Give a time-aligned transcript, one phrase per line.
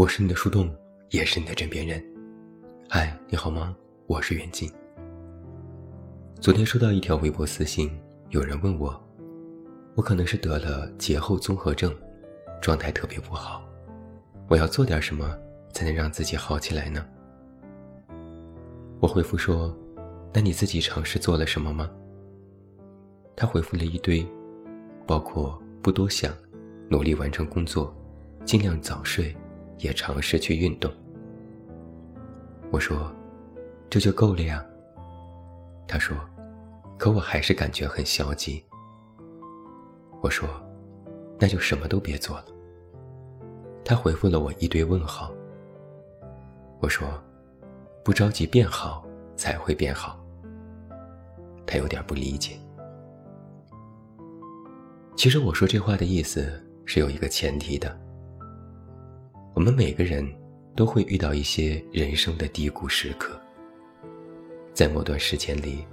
[0.00, 0.74] 我是你的树洞，
[1.10, 2.02] 也是你的枕边人。
[2.88, 3.76] 嗨，你好吗？
[4.06, 4.66] 我是远近。
[6.40, 7.90] 昨天收到一条微博私信，
[8.30, 8.98] 有人问我，
[9.94, 11.94] 我可能是得了节后综合症，
[12.62, 13.62] 状态特别不好，
[14.48, 15.38] 我要做点什么
[15.70, 17.06] 才能让自己好起来呢？
[19.00, 19.76] 我回复说，
[20.32, 21.90] 那你自己尝试做了什么吗？
[23.36, 24.26] 他回复了一堆，
[25.06, 26.34] 包括不多想，
[26.88, 27.94] 努力完成工作，
[28.46, 29.36] 尽量早睡。
[29.80, 30.90] 也尝试去运动。
[32.70, 33.12] 我说
[33.90, 34.64] ：“这就够了呀。”
[35.88, 36.16] 他说
[36.98, 38.64] ：“可我还是感觉很消极。”
[40.22, 40.48] 我说
[41.38, 42.46] ：“那就什么都别做了。”
[43.84, 45.32] 他回复了我一堆问号。
[46.80, 47.08] 我说
[48.04, 49.04] ：“不着急变好
[49.36, 50.18] 才会变好。”
[51.66, 52.58] 他有点不理解。
[55.16, 56.50] 其实我说这话的意思
[56.84, 58.09] 是有一个前提的。
[59.60, 60.26] 我们每个人
[60.74, 63.38] 都会遇到一些人生的低谷时刻，
[64.72, 65.84] 在某段时间里，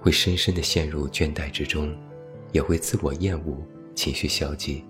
[0.00, 1.96] 会深深的陷入倦怠之中，
[2.50, 4.84] 也会自我厌恶、情绪消极，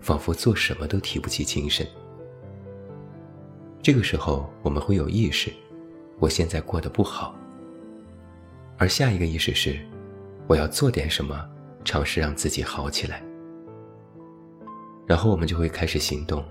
[0.00, 1.86] 仿佛做什么都提不起精神。
[3.82, 5.52] 这个时候，我们会有意识，
[6.18, 7.36] 我现在过得不好，
[8.78, 9.78] 而下一个意识是，
[10.46, 11.46] 我要做点什么，
[11.84, 13.22] 尝试让自己好起来。
[15.06, 16.42] 然后我们就会开始行动。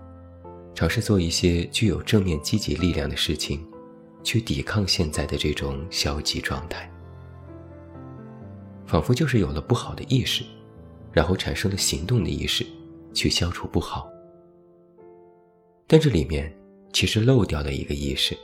[0.78, 3.66] 尝试做一些具有正面积极力量的事情，
[4.22, 6.88] 去抵抗现在的这种消极状态。
[8.86, 10.44] 仿佛就是有了不好的意识，
[11.12, 12.64] 然后产生了行动的意识，
[13.12, 14.08] 去消除不好。
[15.88, 16.56] 但这里面
[16.94, 18.38] 其实漏掉了一个意识：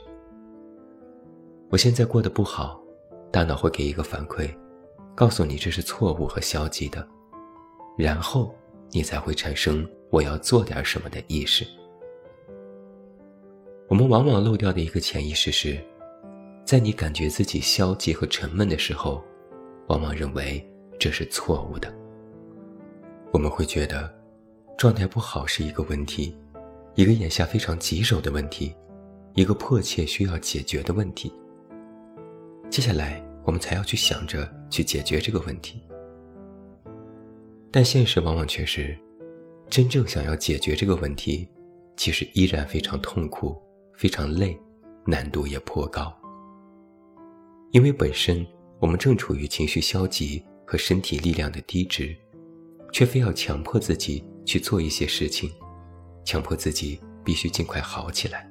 [1.70, 2.82] 我现在过得不好，
[3.30, 4.52] 大脑会给一个反馈，
[5.14, 7.06] 告诉你这是错误和消极的，
[7.96, 8.52] 然后
[8.90, 11.64] 你才会产生我要做点什么的意识。
[13.94, 15.78] 我们往往漏掉的一个潜意识是，
[16.64, 19.22] 在你感觉自己消极和沉闷的时候，
[19.86, 20.68] 往往认为
[20.98, 21.94] 这是错误的。
[23.32, 24.12] 我们会觉得，
[24.76, 26.36] 状态不好是一个问题，
[26.96, 28.74] 一个眼下非常棘手的问题，
[29.34, 31.32] 一个迫切需要解决的问题。
[32.68, 35.80] 接下来，我们才要去想着去解决这个问题。
[37.70, 38.98] 但现实往往却是，
[39.70, 41.48] 真正想要解决这个问题，
[41.96, 43.56] 其实依然非常痛苦。
[43.96, 44.58] 非常累，
[45.06, 46.14] 难度也颇高。
[47.72, 48.46] 因为本身
[48.80, 52.16] 我们正处于情绪消极和身体力量的低值，
[52.92, 55.50] 却非要强迫自己去做一些事情，
[56.24, 58.48] 强迫自己必须尽快好起来。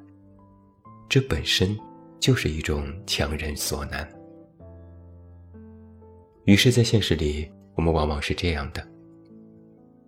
[1.08, 1.78] 这本身
[2.20, 4.10] 就是一种强人所难。
[6.46, 8.86] 于是，在现实里，我们往往是这样的：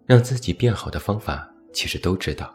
[0.06, 2.54] 让自己变好的方法，其实都知道，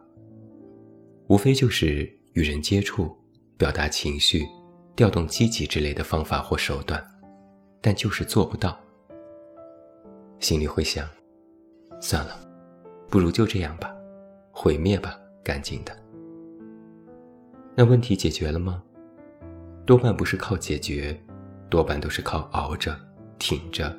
[1.28, 2.19] 无非就是。
[2.32, 3.16] 与人接触、
[3.56, 4.46] 表达情绪、
[4.94, 7.04] 调动积极之类的方法或手段，
[7.80, 8.78] 但就是做不到。
[10.38, 11.08] 心里会想：
[12.00, 12.38] 算了，
[13.08, 13.94] 不如就这样吧，
[14.52, 15.96] 毁灭吧，干净的。
[17.74, 18.82] 那问题解决了吗？
[19.84, 21.20] 多半不是靠解决，
[21.68, 22.96] 多半都是靠熬着、
[23.38, 23.94] 挺着，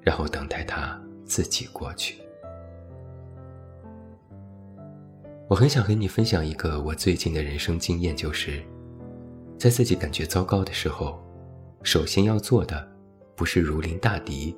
[0.00, 2.16] 然后等待它自己过去。
[5.52, 8.62] 我很想和你分享一个我最近的人生经验，就是
[9.58, 11.22] 在自己感觉糟糕的时候，
[11.82, 12.90] 首先要做的
[13.36, 14.56] 不是如临大敌，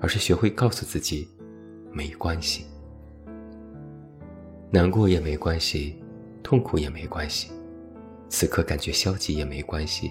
[0.00, 1.28] 而是学会告诉自己
[1.92, 2.66] 没关系，
[4.68, 6.02] 难过也没关系，
[6.42, 7.52] 痛苦也没关系，
[8.28, 10.10] 此刻感觉消极也没关系，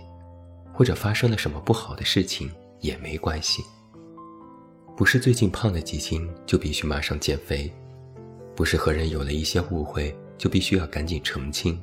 [0.74, 2.50] 或者发生了什么不好的事情
[2.80, 3.62] 也没关系。
[4.96, 7.70] 不是最近胖了几斤就必须马上减肥。
[8.54, 11.80] 不是和人有了一些误会就必须要赶紧澄清，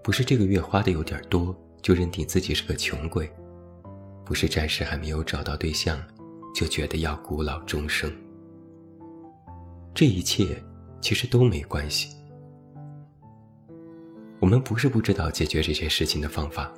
[0.00, 3.28] 不是这个月花的有点多就认定自己是个穷鬼，
[4.24, 6.00] 不是暂时还没有找到对象
[6.54, 8.08] 就觉得要孤老终生。
[9.92, 10.62] 这一切
[11.00, 12.16] 其实都没关系。
[14.38, 16.72] 我们不是不知道解决这些事情的方法。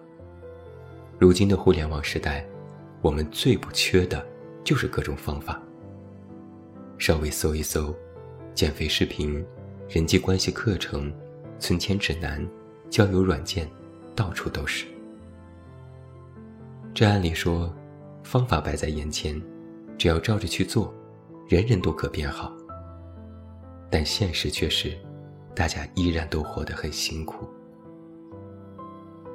[1.19, 2.49] 如今的互联网时代，
[3.03, 4.27] 我们最不缺的
[4.65, 5.61] 就是各种方法。
[6.97, 7.95] 稍微搜一搜。
[8.55, 9.45] 减肥视频、
[9.89, 11.11] 人际关系课程、
[11.59, 12.47] 存钱指南、
[12.91, 13.67] 交友软件，
[14.15, 14.85] 到处都是。
[16.93, 17.75] 这按理说，
[18.23, 19.41] 方法摆在眼前，
[19.97, 20.93] 只要照着去做，
[21.49, 22.53] 人人都可变好。
[23.89, 24.93] 但现实却是，
[25.55, 27.49] 大家依然都活得很辛苦。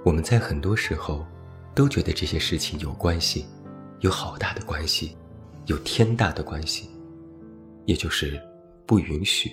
[0.05, 1.25] 我们在很多时候，
[1.73, 3.43] 都觉得这些事情有关系，
[4.01, 5.17] 有好大的关系，
[5.65, 6.87] 有天大的关系，
[7.85, 8.39] 也就是。
[8.85, 9.49] 不允许，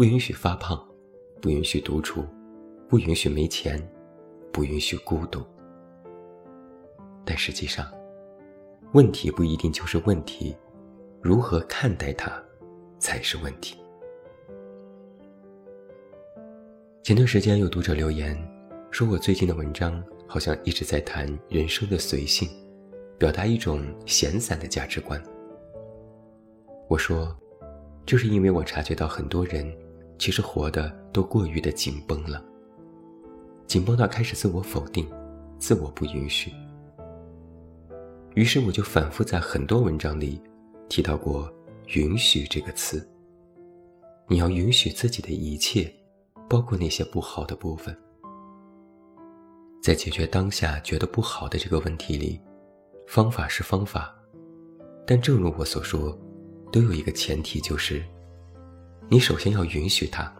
[0.00, 0.82] 不允许发胖，
[1.42, 2.24] 不允许独处，
[2.88, 3.78] 不允许没钱，
[4.50, 5.44] 不允许孤独。
[7.22, 7.86] 但实际上，
[8.94, 10.56] 问题不一定就是问题，
[11.20, 12.32] 如何看待它，
[12.98, 13.76] 才是问题。
[17.02, 18.34] 前段时间有读者留言，
[18.90, 22.48] 说我最近的文章好像一直在谈人生的随性，
[23.18, 25.22] 表达一种闲散的价值观。
[26.88, 27.36] 我说，
[28.06, 29.70] 就是因为我察觉到很多人，
[30.20, 32.44] 其实活的都过于的紧绷了，
[33.66, 35.10] 紧绷到开始自我否定，
[35.58, 36.52] 自我不允许。
[38.34, 40.38] 于是我就反复在很多文章里
[40.90, 41.50] 提到过
[41.96, 43.04] “允许”这个词。
[44.28, 45.90] 你要允许自己的一切。
[46.48, 47.96] 包括那些不好的部分，
[49.80, 52.40] 在解决当下觉得不好的这个问题里，
[53.06, 54.12] 方法是方法，
[55.06, 56.18] 但正如我所说，
[56.72, 58.04] 都有一个前提，就是
[59.12, 60.32] 你首先要允许它，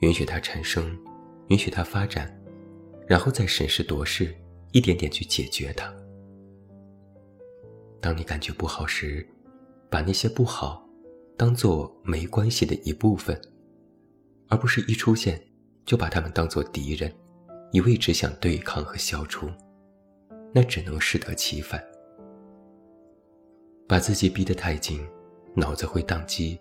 [0.00, 0.98] 允许它产生，
[1.46, 2.36] 允许它发展，
[3.06, 4.34] 然后再审时度势，
[4.72, 5.94] 一点点去解决它。
[8.00, 9.24] 当你感觉不好时，
[9.88, 10.84] 把那些不好
[11.36, 13.40] 当做没关系的一部分。
[14.48, 15.40] 而不是一出现
[15.84, 17.12] 就把他们当作敌人，
[17.70, 19.48] 一味只想对抗和消除，
[20.52, 21.80] 那只能适得其反。
[23.86, 25.06] 把自己逼得太紧，
[25.54, 26.58] 脑子会宕机，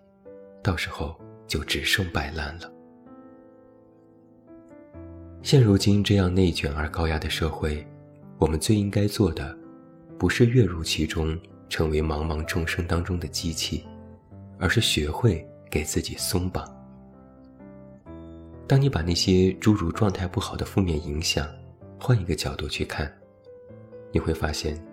[0.66, 1.16] 到时候
[1.46, 2.72] 就只剩摆烂了。
[5.44, 7.86] 现如今这样内卷而高压的社会，
[8.40, 9.56] 我们最应该做的，
[10.18, 11.40] 不是跃入其中
[11.70, 13.86] 成为茫茫众生当中的机器，
[14.58, 16.68] 而是学会给自己松绑。
[18.66, 21.48] 当你把那些诸如状态不好的负面影响，
[22.00, 23.14] 换一个角度去看，
[24.12, 24.84] 你会发现，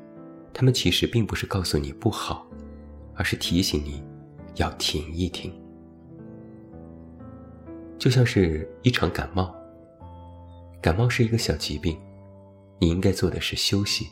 [0.52, 2.46] 他们其实并不是告诉你不好，
[3.14, 4.04] 而是提醒你
[4.56, 5.50] 要停一停。
[8.02, 9.54] 就像是一场感冒，
[10.80, 11.96] 感冒是一个小疾病，
[12.80, 14.08] 你应该做的是休息，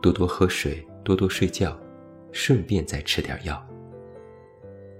[0.00, 1.76] 多多喝水，多多睡觉，
[2.30, 3.60] 顺便再吃点药。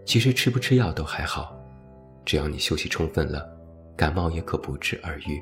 [0.04, 1.56] 其实吃不吃药都还好，
[2.24, 3.48] 只要你休息充分了。
[3.96, 5.40] 感冒也可不治而愈，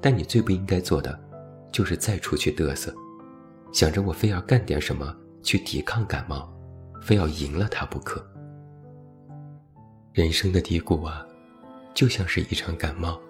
[0.00, 1.20] 但你最不应该做的，
[1.70, 2.94] 就是再出去嘚瑟，
[3.74, 6.50] 想着我非要干点什么去抵抗感冒，
[7.02, 8.26] 非要赢了它不可。
[10.14, 11.24] 人生的低谷啊，
[11.94, 13.20] 就像是一场感冒，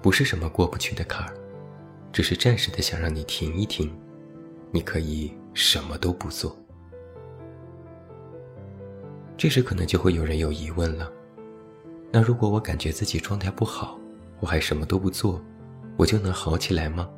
[0.00, 1.34] 不是什么过不去的坎儿，
[2.12, 3.92] 只是暂时的想让你停一停，
[4.70, 6.56] 你可以什么都不做。
[9.36, 11.10] 这时可能就会有人有疑问了。
[12.12, 13.98] 那如果我感觉自己状态不好，
[14.40, 15.40] 我还什么都不做，
[15.96, 17.08] 我就能好起来吗？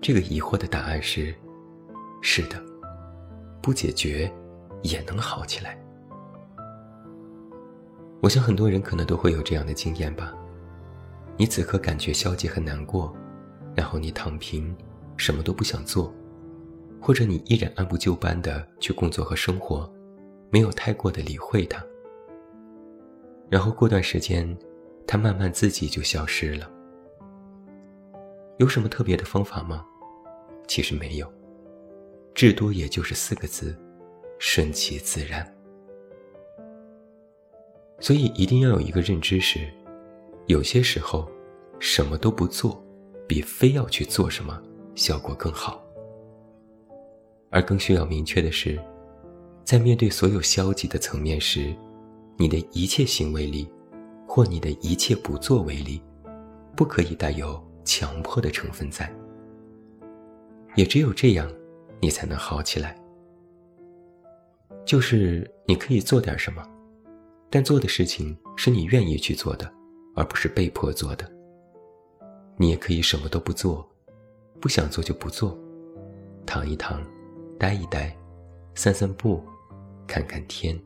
[0.00, 1.34] 这个疑惑的答案是：
[2.20, 2.62] 是的，
[3.62, 4.30] 不解决
[4.82, 5.78] 也能好起来。
[8.24, 10.34] 我想很多人可能都会有这样的经验吧。
[11.36, 13.14] 你此刻感觉消极很难过，
[13.74, 14.74] 然后你躺平，
[15.18, 16.10] 什么都不想做，
[16.98, 19.92] 或者你依然按部就班的去工作和生活，
[20.48, 21.84] 没有太过的理会它。
[23.50, 24.56] 然后过段时间，
[25.06, 26.66] 它慢慢自己就消失了。
[28.56, 29.84] 有什么特别的方法吗？
[30.66, 31.30] 其实没有，
[32.34, 33.78] 至多也就是四个字：
[34.38, 35.53] 顺其自然。
[38.00, 39.60] 所以一定要有一个认知是，
[40.46, 41.28] 有些时候，
[41.78, 42.82] 什么都不做，
[43.26, 44.60] 比非要去做什么
[44.94, 45.82] 效果更好。
[47.50, 48.78] 而更需要明确的是，
[49.64, 51.74] 在面对所有消极的层面时。
[52.36, 53.70] 你的一切行为里，
[54.26, 56.02] 或你的一切不作为里，
[56.74, 59.08] 不可以带有强迫的成分在。
[60.74, 61.48] 也只有这样，
[62.00, 63.00] 你才能好起来。
[64.84, 66.60] 就是你可以做点什么，
[67.54, 69.72] 但做的事情是你愿意去做的，
[70.16, 71.30] 而不是被迫做的。
[72.56, 73.88] 你也可以什么都不做，
[74.60, 75.56] 不想做就不做，
[76.44, 77.00] 躺一躺，
[77.56, 78.12] 待一待，
[78.74, 79.40] 散散步，
[80.04, 80.76] 看看天。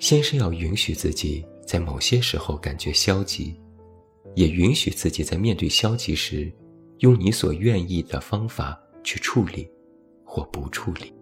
[0.00, 3.54] 先是要允许自己在某些时候感觉消极，
[4.34, 6.52] 也允许自己在面对消极时，
[6.98, 9.70] 用你所愿意的方法去处理，
[10.24, 11.12] 或不处理。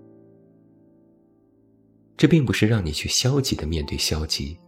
[2.16, 4.58] 这并不是让你去消极的面对消极，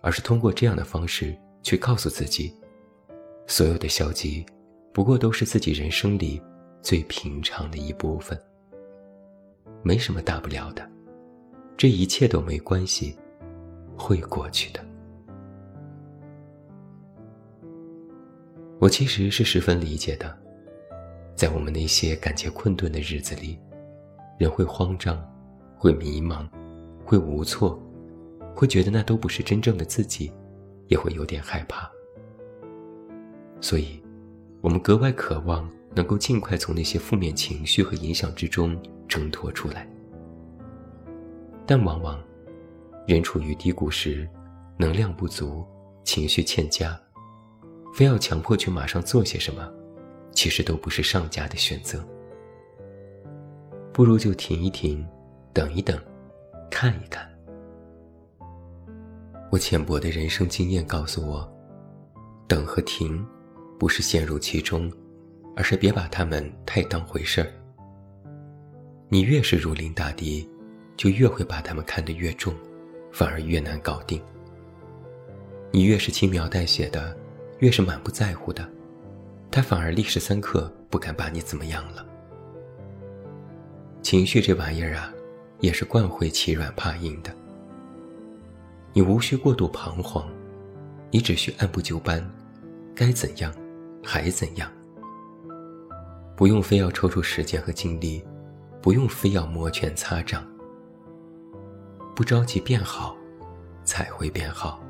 [0.00, 2.54] 而是通过这样的方式去告诉自己，
[3.46, 4.44] 所有的消极，
[4.92, 6.40] 不过都是自己人生里
[6.82, 8.38] 最平常的一部分，
[9.82, 10.88] 没什么大不了的，
[11.76, 13.16] 这一切都没关系。
[13.96, 14.84] 会过去的。
[18.80, 20.36] 我其实是十分理解的，
[21.36, 23.56] 在我们那些感觉困顿的日子里，
[24.36, 25.16] 人会慌张，
[25.78, 26.44] 会迷茫，
[27.04, 27.80] 会无措，
[28.54, 30.32] 会觉得那都不是真正的自己，
[30.88, 31.90] 也会有点害怕。
[33.60, 34.02] 所以，
[34.60, 39.88] 我们格外渴望能够尽快从那些负面情绪和影响之中挣脱出来。
[41.66, 42.18] 但往往，
[43.06, 44.28] 人处于低谷时，
[44.76, 45.64] 能量不足，
[46.04, 46.98] 情绪欠佳，
[47.94, 49.66] 非要强迫去马上做些什么，
[50.32, 52.04] 其实都不是上佳的选择。
[53.92, 55.06] 不如就停一停，
[55.52, 55.98] 等一等，
[56.74, 57.24] 看一看。
[59.48, 61.48] 我浅薄的人生经验告诉我，
[62.48, 63.24] 等和停，
[63.78, 64.92] 不是陷入其中，
[65.54, 67.46] 而是别把他们太当回事儿。
[69.08, 70.50] 你越是如临大敌，
[70.96, 72.52] 就越会把他们看得越重，
[73.12, 74.20] 反而越难搞定。
[75.70, 77.16] 你越是轻描淡写的，
[77.60, 78.68] 越是满不在乎的，
[79.48, 82.04] 他反而立时三刻不敢把你怎么样了。
[84.02, 85.13] 情绪这玩意儿啊，
[85.64, 87.34] 也是惯会欺软怕硬的。
[88.92, 90.28] 你无需过度彷徨，
[91.10, 92.22] 你只需按部就班，
[92.94, 93.50] 该怎样，
[94.02, 94.70] 还怎样。
[96.36, 98.22] 不用非要抽出时间和精力，
[98.82, 100.46] 不用非要摩拳擦掌。
[102.14, 103.16] 不着急变好，
[103.84, 104.84] 才会变好。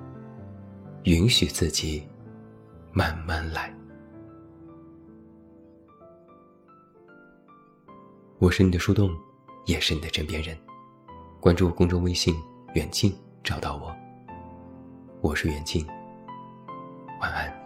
[1.05, 2.05] 允许自己
[2.93, 3.73] 慢慢来。
[8.41, 9.17] 我是你的树洞，
[9.65, 10.57] 也是你的枕边人。
[11.41, 12.35] 关注公众微信
[12.75, 13.95] “远近”，找到我。
[15.21, 15.87] 我是远近，
[17.21, 17.64] 晚安。